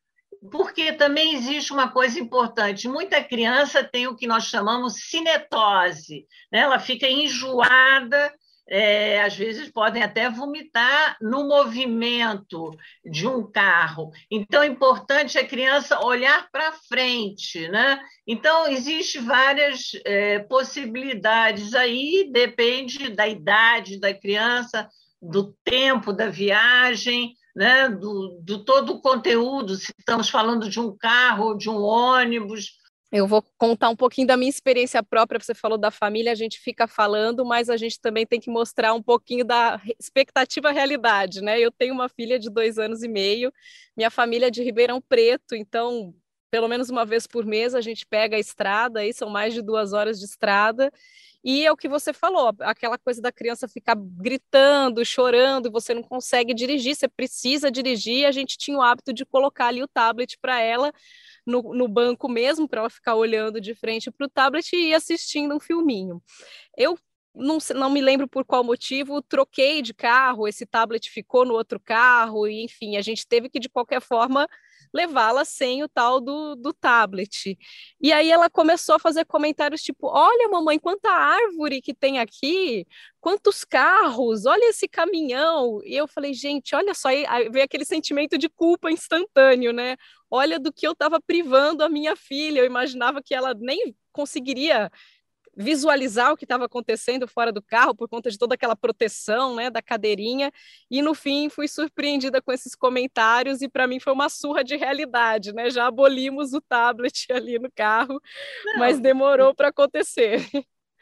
Porque 0.53 0.93
também 0.93 1.35
existe 1.35 1.73
uma 1.73 1.91
coisa 1.91 2.21
importante: 2.21 2.87
muita 2.87 3.25
criança 3.25 3.83
tem 3.83 4.07
o 4.07 4.15
que 4.15 4.27
nós 4.27 4.45
chamamos 4.45 5.09
cinetose, 5.09 6.27
né? 6.53 6.59
ela 6.59 6.79
fica 6.79 7.09
enjoada 7.09 8.35
é, 8.69 9.23
às 9.23 9.37
vezes 9.37 9.71
podem 9.71 10.03
até 10.03 10.31
vomitar 10.31 11.17
no 11.21 11.47
movimento 11.47 12.71
de 13.05 13.27
um 13.27 13.51
carro. 13.51 14.11
Então, 14.31 14.63
é 14.63 14.67
importante 14.67 15.39
a 15.39 15.47
criança 15.47 16.01
olhar 16.05 16.49
para 16.51 16.73
frente. 16.73 17.69
Né? 17.69 18.01
Então, 18.27 18.67
existem 18.67 19.23
várias 19.23 19.91
é, 20.05 20.39
possibilidades 20.41 21.75
aí, 21.75 22.29
depende 22.33 23.11
da 23.11 23.29
idade 23.29 24.01
da 24.01 24.15
criança, 24.15 24.89
do 25.21 25.55
tempo 25.65 26.13
da 26.13 26.29
viagem, 26.29 27.35
né? 27.55 27.89
do, 27.89 28.41
do 28.43 28.65
todo 28.65 28.95
o 28.95 29.01
conteúdo, 29.01 29.77
se 29.77 29.93
estamos 29.99 30.29
falando 30.29 30.69
de 30.69 30.81
um 30.81 30.97
carro 30.97 31.55
de 31.55 31.69
um 31.69 31.81
ônibus 31.83 32.84
eu 33.13 33.27
vou 33.27 33.45
contar 33.57 33.89
um 33.91 33.97
pouquinho 33.97 34.27
da 34.27 34.37
minha 34.37 34.51
experiência 34.51 35.03
própria. 35.03 35.39
Você 35.39 35.55
falou 35.55 35.79
da 35.79 35.91
família, 35.91 36.33
a 36.33 36.35
gente 36.35 36.59
fica 36.59 36.87
falando, 36.87 37.45
mas 37.45 37.71
a 37.71 37.77
gente 37.77 38.01
também 38.01 38.27
tem 38.27 38.41
que 38.41 38.51
mostrar 38.51 38.93
um 38.93 39.03
pouquinho 39.03 39.45
da 39.45 39.81
expectativa 39.99 40.73
realidade, 40.73 41.41
né? 41.41 41.61
Eu 41.61 41.71
tenho 41.71 41.95
uma 41.95 42.09
filha 42.09 42.39
de 42.39 42.51
dois 42.51 42.79
anos 42.79 43.03
e 43.03 43.09
meio, 43.09 43.53
minha 43.97 44.11
família 44.11 44.47
é 44.49 44.51
de 44.51 44.63
Ribeirão 44.63 45.01
Preto, 45.01 45.55
então 45.55 46.15
pelo 46.51 46.69
menos 46.69 46.89
uma 46.89 47.05
vez 47.05 47.27
por 47.27 47.45
mês 47.45 47.75
a 47.75 47.81
gente 47.81 48.07
pega 48.07 48.37
a 48.37 48.39
estrada, 48.39 49.01
aí 49.01 49.13
são 49.13 49.29
mais 49.29 49.53
de 49.53 49.61
duas 49.61 49.93
horas 49.93 50.21
de 50.21 50.25
estrada, 50.25 50.89
e 51.43 51.67
é 51.67 51.73
o 51.73 51.77
que 51.77 51.89
você 51.89 52.13
falou, 52.13 52.55
aquela 52.61 52.97
coisa 52.97 53.21
da 53.21 53.33
criança 53.33 53.67
ficar 53.67 53.97
gritando, 53.97 55.05
chorando, 55.05 55.69
você 55.69 55.93
não 55.93 56.03
consegue 56.03 56.55
dirigir, 56.55 56.95
você 56.95 57.09
precisa 57.09 57.73
dirigir, 57.73 58.25
a 58.25 58.31
gente 58.31 58.57
tinha 58.57 58.79
o 58.79 58.83
hábito 58.83 59.13
de 59.13 59.27
colocar 59.27 59.67
ali 59.67 59.83
o 59.83 59.89
tablet 59.89 60.39
para 60.41 60.61
ela, 60.61 60.93
no, 61.47 61.63
no 61.75 61.89
banco 61.89 62.29
mesmo, 62.29 62.69
para 62.69 62.81
ela 62.81 62.91
ficar 62.91 63.15
olhando 63.15 63.61
de 63.61 63.75
frente 63.75 64.11
para 64.11 64.27
o 64.27 64.31
tablet 64.31 64.75
e 64.75 64.95
assistindo 64.95 65.55
um 65.55 65.61
filminho. 65.61 66.23
Eu 66.77 66.99
não, 67.35 67.59
não, 67.75 67.91
me 67.91 68.01
lembro 68.01 68.29
por 68.29 68.45
qual 68.45 68.63
motivo, 68.63 69.21
troquei 69.21 69.83
de 69.83 69.93
carro, 69.93 70.47
esse 70.47 70.65
tablet 70.65 71.11
ficou 71.11 71.45
no 71.45 71.55
outro 71.55 71.81
carro, 71.81 72.47
e 72.47 72.63
enfim, 72.63 72.97
a 72.97 73.03
gente 73.03 73.27
teve 73.27 73.49
que, 73.49 73.59
de 73.59 73.69
qualquer 73.69 74.01
forma, 74.01 74.49
levá-la 74.93 75.45
sem 75.45 75.83
o 75.83 75.89
tal 75.89 76.21
do, 76.21 76.55
do 76.55 76.73
tablet. 76.73 77.59
E 78.01 78.13
aí 78.13 78.31
ela 78.31 78.49
começou 78.49 78.95
a 78.95 78.99
fazer 79.01 79.25
comentários 79.25 79.83
tipo: 79.83 80.07
Olha, 80.07 80.49
mamãe, 80.49 80.79
quanta 80.79 81.11
árvore 81.11 81.83
que 81.83 81.93
tem 81.93 82.21
aqui, 82.21 82.87
quantos 83.21 83.65
carros, 83.65 84.47
olha 84.47 84.71
esse 84.71 84.87
caminhão. 84.87 85.81
E 85.85 85.97
eu 85.97 86.07
falei, 86.07 86.33
gente, 86.33 86.75
olha 86.77 86.95
só, 86.95 87.09
aí 87.09 87.49
veio 87.51 87.65
aquele 87.65 87.85
sentimento 87.85 88.39
de 88.39 88.49
culpa 88.49 88.91
instantâneo, 88.93 89.73
né? 89.73 89.97
Olha 90.37 90.59
do 90.59 90.73
que 90.73 90.85
eu 90.85 90.91
estava 90.91 91.21
privando 91.21 91.85
a 91.85 91.89
minha 91.89 92.17
filha, 92.17 92.59
eu 92.59 92.65
imaginava 92.65 93.23
que 93.23 93.33
ela 93.33 93.55
nem 93.55 93.95
conseguiria 94.11 94.91
visualizar 95.57 96.33
o 96.33 96.37
que 96.37 96.45
estava 96.45 96.65
acontecendo 96.65 97.29
fora 97.29 97.53
do 97.53 97.63
carro 97.63 97.95
por 97.95 98.09
conta 98.09 98.29
de 98.29 98.37
toda 98.37 98.57
aquela 98.57 98.75
proteção, 98.75 99.55
né, 99.55 99.71
da 99.71 99.81
cadeirinha, 99.81 100.51
e 100.91 101.01
no 101.01 101.15
fim 101.15 101.49
fui 101.49 101.69
surpreendida 101.69 102.43
com 102.43 102.51
esses 102.53 102.75
comentários 102.75 103.63
e 103.63 103.69
para 103.69 103.87
mim 103.87 104.01
foi 104.01 104.13
uma 104.13 104.29
surra 104.29 104.65
de 104.65 104.75
realidade, 104.75 105.53
né? 105.53 105.71
Já 105.71 105.87
abolimos 105.87 106.53
o 106.53 106.61
tablet 106.61 107.27
ali 107.33 107.61
no 107.61 107.71
carro, 107.71 108.21
Não. 108.65 108.79
mas 108.81 108.99
demorou 108.99 109.55
para 109.55 109.69
acontecer. 109.69 110.45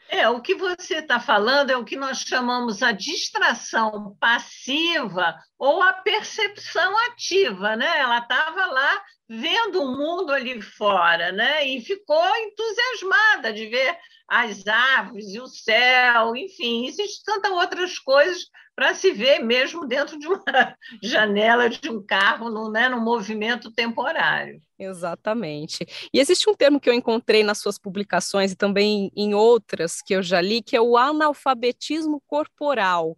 É, 0.09 0.29
o 0.29 0.41
que 0.41 0.53
você 0.53 0.97
está 0.97 1.19
falando 1.19 1.71
é 1.71 1.77
o 1.77 1.85
que 1.85 1.95
nós 1.95 2.19
chamamos 2.19 2.83
a 2.83 2.91
distração 2.91 4.15
passiva 4.19 5.39
ou 5.57 5.81
a 5.81 5.93
percepção 5.93 6.95
ativa, 7.07 7.75
né? 7.75 7.99
Ela 7.99 8.19
estava 8.19 8.65
lá 8.67 9.01
vendo 9.39 9.81
o 9.81 9.97
mundo 9.97 10.31
ali 10.31 10.61
fora, 10.61 11.31
né? 11.31 11.67
E 11.67 11.81
ficou 11.81 12.23
entusiasmada 12.37 13.51
de 13.51 13.67
ver 13.67 13.97
as 14.27 14.65
árvores 14.67 15.33
e 15.33 15.39
o 15.39 15.47
céu, 15.47 16.35
enfim, 16.35 16.87
existem 16.87 17.23
tantas 17.25 17.51
outras 17.51 17.99
coisas 17.99 18.45
para 18.75 18.93
se 18.93 19.11
ver 19.11 19.39
mesmo 19.39 19.85
dentro 19.85 20.17
de 20.17 20.27
uma 20.27 20.43
janela 21.03 21.69
de 21.69 21.89
um 21.89 22.03
carro, 22.03 22.49
no, 22.49 22.71
né, 22.71 22.89
no 22.89 22.99
movimento 22.99 23.71
temporário. 23.71 24.59
Exatamente. 24.79 25.85
E 26.11 26.19
existe 26.19 26.49
um 26.49 26.55
termo 26.55 26.79
que 26.79 26.89
eu 26.89 26.93
encontrei 26.93 27.43
nas 27.43 27.59
suas 27.59 27.77
publicações 27.77 28.51
e 28.51 28.55
também 28.55 29.11
em 29.15 29.33
outras 29.33 30.01
que 30.01 30.15
eu 30.15 30.23
já 30.23 30.41
li, 30.41 30.61
que 30.61 30.75
é 30.75 30.81
o 30.81 30.97
analfabetismo 30.97 32.21
corporal, 32.25 33.15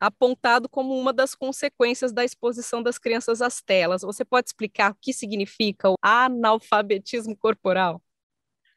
apontado 0.00 0.68
como 0.68 0.98
uma 0.98 1.12
das 1.12 1.34
consequências 1.34 2.12
da 2.12 2.24
exposição 2.24 2.82
das 2.82 2.98
crianças 2.98 3.40
às 3.40 3.60
telas. 3.60 4.02
Você 4.02 4.24
pode 4.24 4.48
explicar 4.48 4.92
o 4.92 4.96
que 5.00 5.12
significa 5.12 5.90
o 5.90 5.96
analfabetismo 6.02 7.36
corporal? 7.36 8.02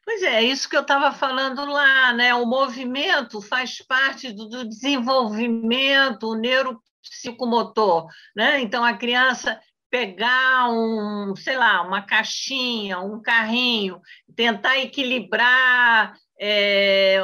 Pois 0.04 0.22
é, 0.22 0.42
isso 0.42 0.68
que 0.68 0.76
eu 0.76 0.80
estava 0.80 1.12
falando 1.12 1.64
lá, 1.64 2.12
né? 2.12 2.34
O 2.34 2.46
movimento 2.46 3.40
faz 3.40 3.80
parte 3.80 4.32
do, 4.32 4.48
do 4.48 4.68
desenvolvimento 4.68 6.34
neuropsicomotor, 6.34 8.08
né? 8.34 8.60
Então 8.60 8.82
a 8.82 8.94
criança 8.94 9.60
pegar 9.90 10.70
um, 10.70 11.34
sei 11.36 11.56
lá, 11.56 11.82
uma 11.82 12.02
caixinha, 12.02 13.00
um 13.00 13.20
carrinho, 13.20 14.00
tentar 14.36 14.78
equilibrar 14.78 16.14
é, 16.42 17.20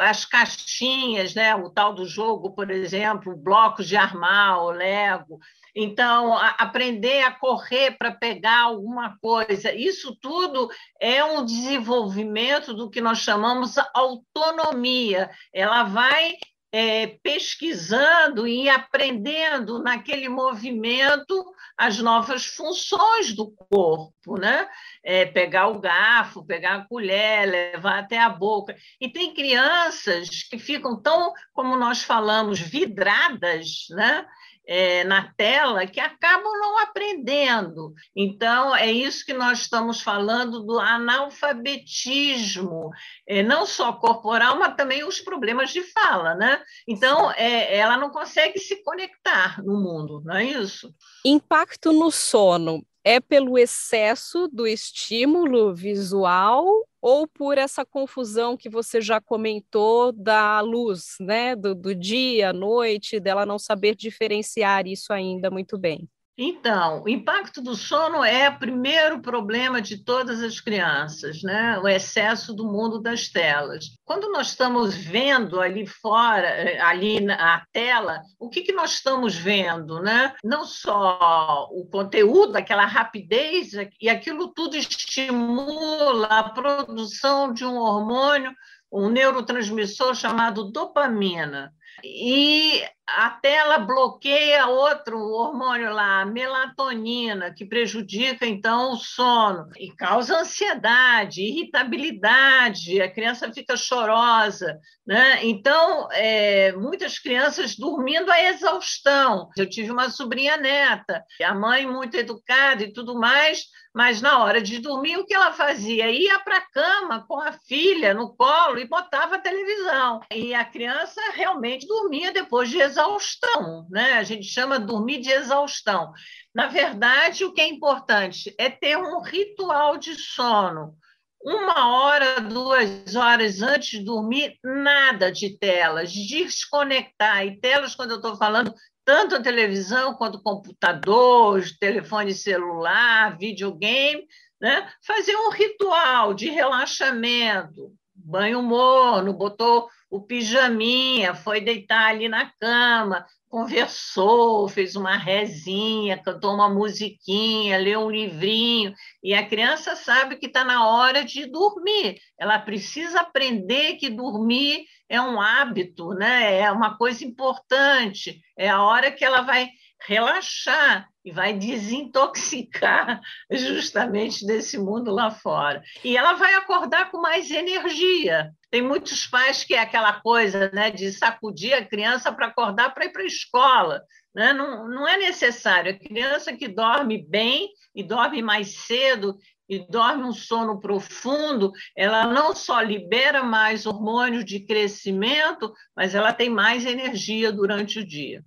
as 0.00 0.24
caixinhas, 0.24 1.34
né? 1.34 1.56
o 1.56 1.68
tal 1.68 1.92
do 1.92 2.06
jogo, 2.06 2.52
por 2.52 2.70
exemplo, 2.70 3.36
blocos 3.36 3.88
de 3.88 3.96
armar, 3.96 4.62
o 4.62 4.70
Lego. 4.70 5.40
Então, 5.74 6.32
a, 6.32 6.50
aprender 6.50 7.22
a 7.22 7.32
correr 7.32 7.98
para 7.98 8.12
pegar 8.12 8.60
alguma 8.60 9.18
coisa, 9.18 9.74
isso 9.74 10.16
tudo 10.20 10.70
é 11.00 11.24
um 11.24 11.44
desenvolvimento 11.44 12.72
do 12.72 12.88
que 12.88 13.00
nós 13.00 13.18
chamamos 13.18 13.74
autonomia. 13.92 15.28
Ela 15.52 15.82
vai 15.82 16.34
é, 16.76 17.06
pesquisando 17.22 18.48
e 18.48 18.68
aprendendo 18.68 19.80
naquele 19.80 20.28
movimento 20.28 21.54
as 21.78 21.98
novas 21.98 22.46
funções 22.46 23.32
do 23.32 23.52
corpo, 23.52 24.36
né? 24.36 24.68
É, 25.00 25.24
pegar 25.24 25.68
o 25.68 25.78
garfo, 25.78 26.44
pegar 26.44 26.74
a 26.74 26.84
colher, 26.84 27.48
levar 27.48 28.00
até 28.00 28.18
a 28.18 28.28
boca. 28.28 28.74
E 29.00 29.08
tem 29.08 29.32
crianças 29.32 30.42
que 30.42 30.58
ficam 30.58 31.00
tão, 31.00 31.32
como 31.52 31.76
nós 31.76 32.02
falamos, 32.02 32.58
vidradas, 32.58 33.86
né? 33.90 34.26
É, 34.66 35.04
na 35.04 35.32
tela 35.36 35.86
que 35.86 36.00
acabam 36.00 36.52
não 36.58 36.78
aprendendo. 36.78 37.94
Então, 38.14 38.74
é 38.74 38.90
isso 38.90 39.24
que 39.24 39.32
nós 39.32 39.60
estamos 39.60 40.00
falando 40.00 40.60
do 40.60 40.78
analfabetismo, 40.78 42.90
é, 43.26 43.42
não 43.42 43.66
só 43.66 43.92
corporal, 43.92 44.58
mas 44.58 44.74
também 44.74 45.04
os 45.04 45.20
problemas 45.20 45.70
de 45.70 45.82
fala. 45.82 46.34
Né? 46.34 46.60
Então, 46.88 47.30
é, 47.32 47.76
ela 47.76 47.96
não 47.96 48.10
consegue 48.10 48.58
se 48.58 48.82
conectar 48.82 49.62
no 49.62 49.80
mundo, 49.80 50.22
não 50.24 50.34
é 50.34 50.44
isso? 50.44 50.94
Impacto 51.24 51.92
no 51.92 52.10
sono 52.10 52.84
é 53.04 53.20
pelo 53.20 53.58
excesso 53.58 54.48
do 54.48 54.66
estímulo 54.66 55.74
visual 55.74 56.66
ou 57.00 57.28
por 57.28 57.58
essa 57.58 57.84
confusão 57.84 58.56
que 58.56 58.68
você 58.68 59.00
já 59.00 59.20
comentou 59.20 60.10
da 60.12 60.60
luz, 60.60 61.16
né, 61.20 61.54
do, 61.54 61.74
do 61.74 61.94
dia, 61.94 62.52
noite, 62.52 63.20
dela 63.20 63.44
não 63.46 63.58
saber 63.58 63.94
diferenciar 63.94 64.86
isso 64.86 65.12
ainda 65.12 65.50
muito 65.50 65.78
bem? 65.78 66.08
Então, 66.36 67.04
o 67.04 67.08
impacto 67.08 67.62
do 67.62 67.76
sono 67.76 68.24
é 68.24 68.48
o 68.48 68.58
primeiro 68.58 69.20
problema 69.20 69.80
de 69.80 70.02
todas 70.02 70.42
as 70.42 70.60
crianças, 70.60 71.44
né? 71.44 71.78
o 71.78 71.86
excesso 71.86 72.52
do 72.52 72.64
mundo 72.64 73.00
das 73.00 73.28
telas. 73.28 73.96
Quando 74.04 74.32
nós 74.32 74.48
estamos 74.48 74.96
vendo 74.96 75.60
ali 75.60 75.86
fora, 75.86 76.48
eh, 76.48 76.80
ali 76.80 77.20
na 77.20 77.64
tela, 77.72 78.20
o 78.36 78.50
que, 78.50 78.62
que 78.62 78.72
nós 78.72 78.94
estamos 78.94 79.36
vendo? 79.36 80.02
Né? 80.02 80.34
Não 80.42 80.64
só 80.64 81.68
o 81.70 81.86
conteúdo, 81.86 82.56
aquela 82.56 82.84
rapidez, 82.84 83.70
e 84.00 84.08
aquilo 84.08 84.48
tudo 84.48 84.76
estimula 84.76 86.26
a 86.26 86.48
produção 86.50 87.52
de 87.52 87.64
um 87.64 87.76
hormônio, 87.76 88.52
um 88.90 89.08
neurotransmissor 89.08 90.16
chamado 90.16 90.64
dopamina 90.72 91.72
e 92.04 92.84
a 93.06 93.30
tela 93.30 93.78
bloqueia 93.78 94.66
outro 94.66 95.18
hormônio 95.18 95.92
lá, 95.92 96.24
melatonina, 96.24 97.52
que 97.52 97.64
prejudica 97.64 98.46
então 98.46 98.92
o 98.92 98.96
sono 98.96 99.68
e 99.78 99.90
causa 99.90 100.40
ansiedade, 100.40 101.42
irritabilidade, 101.42 103.00
a 103.00 103.10
criança 103.10 103.52
fica 103.52 103.76
chorosa, 103.76 104.78
né? 105.06 105.44
Então, 105.44 106.08
é, 106.12 106.72
muitas 106.72 107.18
crianças 107.18 107.76
dormindo 107.76 108.30
a 108.30 108.42
exaustão. 108.42 109.48
Eu 109.56 109.68
tive 109.68 109.90
uma 109.90 110.10
sobrinha 110.10 110.56
neta, 110.56 111.24
a 111.42 111.54
mãe 111.54 111.86
muito 111.86 112.16
educada 112.16 112.82
e 112.82 112.92
tudo 112.92 113.18
mais, 113.18 113.64
mas 113.94 114.20
na 114.20 114.42
hora 114.42 114.60
de 114.60 114.80
dormir, 114.80 115.18
o 115.18 115.24
que 115.24 115.32
ela 115.32 115.52
fazia? 115.52 116.10
Ia 116.10 116.40
para 116.40 116.56
a 116.56 116.68
cama 116.68 117.24
com 117.28 117.38
a 117.40 117.52
filha 117.52 118.12
no 118.12 118.34
colo 118.34 118.80
e 118.80 118.88
botava 118.88 119.36
a 119.36 119.40
televisão. 119.40 120.20
E 120.32 120.52
a 120.52 120.64
criança 120.64 121.20
realmente 121.32 121.86
dormia 121.86 122.32
depois 122.32 122.68
de 122.68 122.80
exaustão, 122.80 123.86
né? 123.88 124.14
A 124.14 124.24
gente 124.24 124.48
chama 124.48 124.80
dormir 124.80 125.20
de 125.20 125.30
exaustão. 125.30 126.12
Na 126.52 126.66
verdade, 126.66 127.44
o 127.44 127.52
que 127.52 127.60
é 127.60 127.68
importante 127.68 128.52
é 128.58 128.68
ter 128.68 128.98
um 128.98 129.22
ritual 129.22 129.96
de 129.96 130.16
sono. 130.16 130.96
Uma 131.40 131.94
hora, 131.94 132.40
duas 132.40 133.14
horas 133.14 133.62
antes 133.62 133.90
de 133.90 134.04
dormir, 134.04 134.58
nada 134.64 135.30
de 135.30 135.56
telas, 135.56 136.12
desconectar. 136.12 137.46
E 137.46 137.60
telas, 137.60 137.94
quando 137.94 138.12
eu 138.12 138.16
estou 138.16 138.34
falando 138.34 138.74
tanto 139.04 139.34
a 139.34 139.42
televisão 139.42 140.14
quanto 140.14 140.42
computador, 140.42 141.62
telefone 141.78 142.32
celular, 142.32 143.36
videogame, 143.36 144.26
né? 144.60 144.88
fazer 145.06 145.36
um 145.36 145.50
ritual 145.50 146.32
de 146.32 146.48
relaxamento, 146.48 147.92
banho 148.14 148.62
morno, 148.62 149.34
botou 149.34 149.88
o 150.14 150.20
pijaminha, 150.20 151.34
foi 151.34 151.60
deitar 151.60 152.10
ali 152.10 152.28
na 152.28 152.48
cama, 152.60 153.26
conversou, 153.48 154.68
fez 154.68 154.94
uma 154.94 155.16
rezinha, 155.16 156.22
cantou 156.22 156.54
uma 156.54 156.68
musiquinha, 156.72 157.78
leu 157.78 158.02
um 158.02 158.10
livrinho, 158.10 158.94
e 159.20 159.34
a 159.34 159.44
criança 159.44 159.96
sabe 159.96 160.36
que 160.36 160.46
está 160.46 160.64
na 160.64 160.86
hora 160.86 161.24
de 161.24 161.46
dormir. 161.46 162.20
Ela 162.38 162.60
precisa 162.60 163.22
aprender 163.22 163.96
que 163.96 164.08
dormir 164.08 164.84
é 165.08 165.20
um 165.20 165.40
hábito, 165.40 166.10
né? 166.10 166.60
é 166.60 166.70
uma 166.70 166.96
coisa 166.96 167.24
importante, 167.24 168.40
é 168.56 168.68
a 168.68 168.82
hora 168.82 169.10
que 169.10 169.24
ela 169.24 169.42
vai 169.42 169.68
relaxar 170.06 171.08
e 171.24 171.32
vai 171.32 171.54
desintoxicar 171.54 173.20
justamente 173.50 174.46
desse 174.46 174.78
mundo 174.78 175.10
lá 175.10 175.30
fora. 175.30 175.82
E 176.04 176.16
ela 176.16 176.34
vai 176.34 176.54
acordar 176.54 177.10
com 177.10 177.20
mais 177.20 177.50
energia. 177.50 178.52
Tem 178.74 178.82
muitos 178.82 179.24
pais 179.24 179.62
que 179.62 179.74
é 179.74 179.78
aquela 179.78 180.20
coisa 180.20 180.68
né, 180.74 180.90
de 180.90 181.12
sacudir 181.12 181.72
a 181.74 181.84
criança 181.84 182.32
para 182.32 182.48
acordar 182.48 182.92
para 182.92 183.04
ir 183.04 183.12
para 183.12 183.22
a 183.22 183.24
escola. 183.24 184.02
Né? 184.34 184.52
Não, 184.52 184.88
não 184.88 185.06
é 185.06 185.16
necessário. 185.16 185.92
A 185.92 185.96
criança 185.96 186.52
que 186.52 186.66
dorme 186.66 187.24
bem 187.24 187.68
e 187.94 188.02
dorme 188.02 188.42
mais 188.42 188.78
cedo 188.78 189.38
e 189.68 189.78
dorme 189.88 190.24
um 190.24 190.32
sono 190.32 190.80
profundo, 190.80 191.70
ela 191.96 192.26
não 192.26 192.52
só 192.52 192.80
libera 192.80 193.44
mais 193.44 193.86
hormônios 193.86 194.44
de 194.44 194.58
crescimento, 194.58 195.72
mas 195.96 196.12
ela 196.16 196.32
tem 196.32 196.50
mais 196.50 196.84
energia 196.84 197.52
durante 197.52 198.00
o 198.00 198.04
dia. 198.04 198.42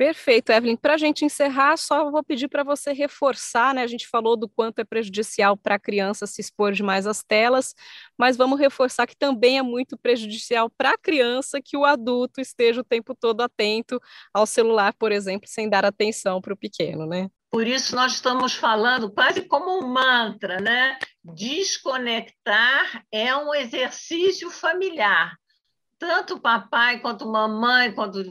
Perfeito, 0.00 0.50
Evelyn. 0.50 0.76
Para 0.76 0.94
a 0.94 0.96
gente 0.96 1.26
encerrar, 1.26 1.76
só 1.76 2.10
vou 2.10 2.24
pedir 2.24 2.48
para 2.48 2.64
você 2.64 2.90
reforçar, 2.90 3.74
né? 3.74 3.82
A 3.82 3.86
gente 3.86 4.08
falou 4.08 4.34
do 4.34 4.48
quanto 4.48 4.78
é 4.78 4.84
prejudicial 4.84 5.58
para 5.58 5.74
a 5.74 5.78
criança 5.78 6.26
se 6.26 6.40
expor 6.40 6.72
demais 6.72 7.06
às 7.06 7.22
telas, 7.22 7.74
mas 8.16 8.34
vamos 8.34 8.58
reforçar 8.58 9.06
que 9.06 9.14
também 9.14 9.58
é 9.58 9.62
muito 9.62 9.98
prejudicial 9.98 10.70
para 10.70 10.92
a 10.92 10.96
criança 10.96 11.60
que 11.62 11.76
o 11.76 11.84
adulto 11.84 12.40
esteja 12.40 12.80
o 12.80 12.84
tempo 12.84 13.14
todo 13.14 13.42
atento 13.42 14.00
ao 14.32 14.46
celular, 14.46 14.94
por 14.94 15.12
exemplo, 15.12 15.46
sem 15.46 15.68
dar 15.68 15.84
atenção 15.84 16.40
para 16.40 16.54
o 16.54 16.56
pequeno, 16.56 17.04
né? 17.04 17.28
Por 17.50 17.66
isso 17.66 17.94
nós 17.94 18.14
estamos 18.14 18.54
falando 18.54 19.12
quase 19.12 19.42
como 19.42 19.84
um 19.84 19.86
mantra, 19.86 20.60
né? 20.60 20.98
Desconectar 21.22 23.04
é 23.12 23.36
um 23.36 23.54
exercício 23.54 24.50
familiar. 24.50 25.36
Tanto 25.98 26.40
papai 26.40 27.00
quanto 27.00 27.30
mamãe, 27.30 27.92
quanto 27.92 28.24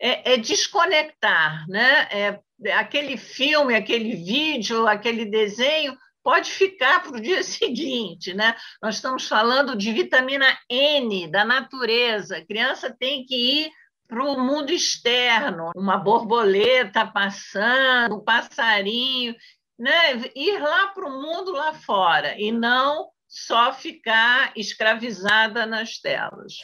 é, 0.00 0.34
é 0.34 0.36
desconectar, 0.38 1.66
né? 1.68 2.08
É, 2.10 2.40
aquele 2.72 3.16
filme, 3.16 3.74
aquele 3.74 4.16
vídeo, 4.16 4.86
aquele 4.86 5.26
desenho 5.26 5.96
pode 6.22 6.50
ficar 6.50 7.02
para 7.02 7.16
o 7.16 7.20
dia 7.22 7.42
seguinte, 7.42 8.32
né? 8.34 8.56
Nós 8.82 8.96
estamos 8.96 9.28
falando 9.28 9.76
de 9.76 9.92
vitamina 9.92 10.58
N 10.68 11.30
da 11.30 11.44
natureza. 11.44 12.38
A 12.38 12.46
criança 12.46 12.94
tem 12.98 13.24
que 13.24 13.64
ir 13.64 13.70
para 14.08 14.24
o 14.24 14.40
mundo 14.40 14.72
externo, 14.72 15.70
uma 15.76 15.96
borboleta 15.96 17.06
passando, 17.06 18.16
um 18.16 18.24
passarinho. 18.24 19.34
né, 19.78 20.12
ir 20.34 20.58
lá 20.60 20.88
para 20.88 21.06
o 21.06 21.22
mundo 21.22 21.52
lá 21.52 21.72
fora 21.72 22.38
e 22.38 22.52
não 22.52 23.08
só 23.28 23.72
ficar 23.72 24.52
escravizada 24.56 25.64
nas 25.64 25.98
telas. 25.98 26.54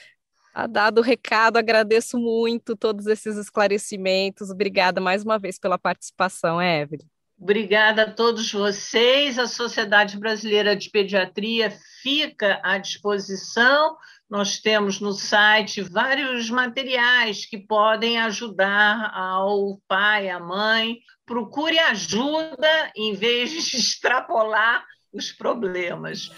Tá 0.57 0.66
dado 0.66 1.03
o 1.03 1.03
recado, 1.03 1.59
agradeço 1.59 2.16
muito 2.16 2.75
todos 2.75 3.07
esses 3.07 3.37
esclarecimentos. 3.37 4.49
Obrigada 4.49 5.03
mais 5.03 5.23
uma 5.23 5.38
vez 5.38 5.59
pela 5.59 5.77
participação, 5.77 6.62
Evelyn. 6.62 7.05
Obrigada 7.38 8.05
a 8.05 8.11
todos 8.11 8.51
vocês. 8.51 9.38
A 9.38 9.47
Sociedade 9.47 10.19
Brasileira 10.19 10.75
de 10.75 10.88
Pediatria 10.88 11.71
fica 12.03 12.59
à 12.64 12.79
disposição. 12.79 13.99
Nós 14.31 14.59
temos 14.59 14.99
no 14.99 15.12
site 15.12 15.83
vários 15.83 16.49
materiais 16.49 17.45
que 17.45 17.59
podem 17.59 18.19
ajudar 18.21 19.12
ao 19.14 19.79
pai, 19.87 20.31
à 20.31 20.40
mãe. 20.40 21.01
Procure 21.27 21.79
ajuda 21.79 22.90
em 22.97 23.12
vez 23.12 23.51
de 23.51 23.59
extrapolar 23.77 24.87
os 25.12 25.31
problemas. 25.31 26.31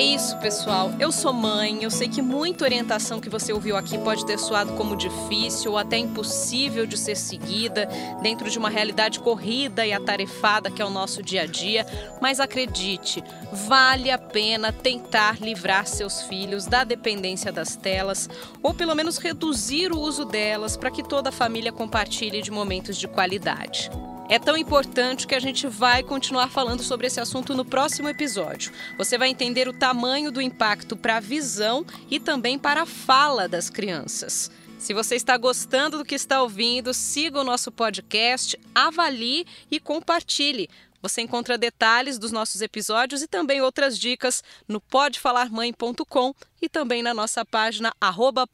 É 0.00 0.02
isso, 0.02 0.34
pessoal. 0.38 0.90
Eu 0.98 1.12
sou 1.12 1.30
mãe, 1.30 1.84
eu 1.84 1.90
sei 1.90 2.08
que 2.08 2.22
muita 2.22 2.64
orientação 2.64 3.20
que 3.20 3.28
você 3.28 3.52
ouviu 3.52 3.76
aqui 3.76 3.98
pode 3.98 4.24
ter 4.24 4.38
soado 4.38 4.72
como 4.72 4.96
difícil 4.96 5.72
ou 5.72 5.76
até 5.76 5.98
impossível 5.98 6.86
de 6.86 6.96
ser 6.96 7.14
seguida 7.14 7.86
dentro 8.22 8.48
de 8.48 8.58
uma 8.58 8.70
realidade 8.70 9.20
corrida 9.20 9.84
e 9.84 9.92
atarefada 9.92 10.70
que 10.70 10.80
é 10.80 10.84
o 10.86 10.88
nosso 10.88 11.22
dia 11.22 11.42
a 11.42 11.46
dia, 11.46 11.84
mas 12.18 12.40
acredite, 12.40 13.22
vale 13.52 14.10
a 14.10 14.16
pena 14.16 14.72
tentar 14.72 15.38
livrar 15.38 15.86
seus 15.86 16.22
filhos 16.22 16.64
da 16.64 16.82
dependência 16.82 17.52
das 17.52 17.76
telas 17.76 18.26
ou 18.62 18.72
pelo 18.72 18.94
menos 18.94 19.18
reduzir 19.18 19.92
o 19.92 20.00
uso 20.00 20.24
delas 20.24 20.78
para 20.78 20.90
que 20.90 21.02
toda 21.02 21.28
a 21.28 21.32
família 21.32 21.72
compartilhe 21.72 22.40
de 22.40 22.50
momentos 22.50 22.96
de 22.96 23.06
qualidade. 23.06 23.90
É 24.30 24.38
tão 24.38 24.56
importante 24.56 25.26
que 25.26 25.34
a 25.34 25.40
gente 25.40 25.66
vai 25.66 26.04
continuar 26.04 26.48
falando 26.50 26.84
sobre 26.84 27.08
esse 27.08 27.18
assunto 27.18 27.52
no 27.52 27.64
próximo 27.64 28.08
episódio. 28.08 28.70
Você 28.96 29.18
vai 29.18 29.28
entender 29.28 29.66
o 29.66 29.72
tamanho 29.72 30.30
do 30.30 30.40
impacto 30.40 30.96
para 30.96 31.16
a 31.16 31.20
visão 31.20 31.84
e 32.08 32.20
também 32.20 32.56
para 32.56 32.82
a 32.82 32.86
fala 32.86 33.48
das 33.48 33.68
crianças. 33.68 34.48
Se 34.78 34.94
você 34.94 35.16
está 35.16 35.36
gostando 35.36 35.98
do 35.98 36.04
que 36.04 36.14
está 36.14 36.40
ouvindo, 36.42 36.94
siga 36.94 37.40
o 37.40 37.44
nosso 37.44 37.72
podcast, 37.72 38.56
avalie 38.72 39.44
e 39.68 39.80
compartilhe. 39.80 40.70
Você 41.02 41.22
encontra 41.22 41.58
detalhes 41.58 42.16
dos 42.16 42.30
nossos 42.30 42.62
episódios 42.62 43.22
e 43.22 43.26
também 43.26 43.60
outras 43.60 43.98
dicas 43.98 44.44
no 44.68 44.80
podefalarmãe.com 44.80 46.34
e 46.62 46.68
também 46.68 47.02
na 47.02 47.12
nossa 47.12 47.44
página 47.44 47.92
arroba 48.00 48.46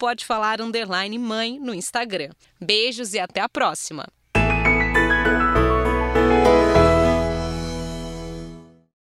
no 1.61 1.75
Instagram. 1.75 2.31
Beijos 2.59 3.13
e 3.13 3.19
até 3.19 3.43
a 3.43 3.49
próxima! 3.49 4.16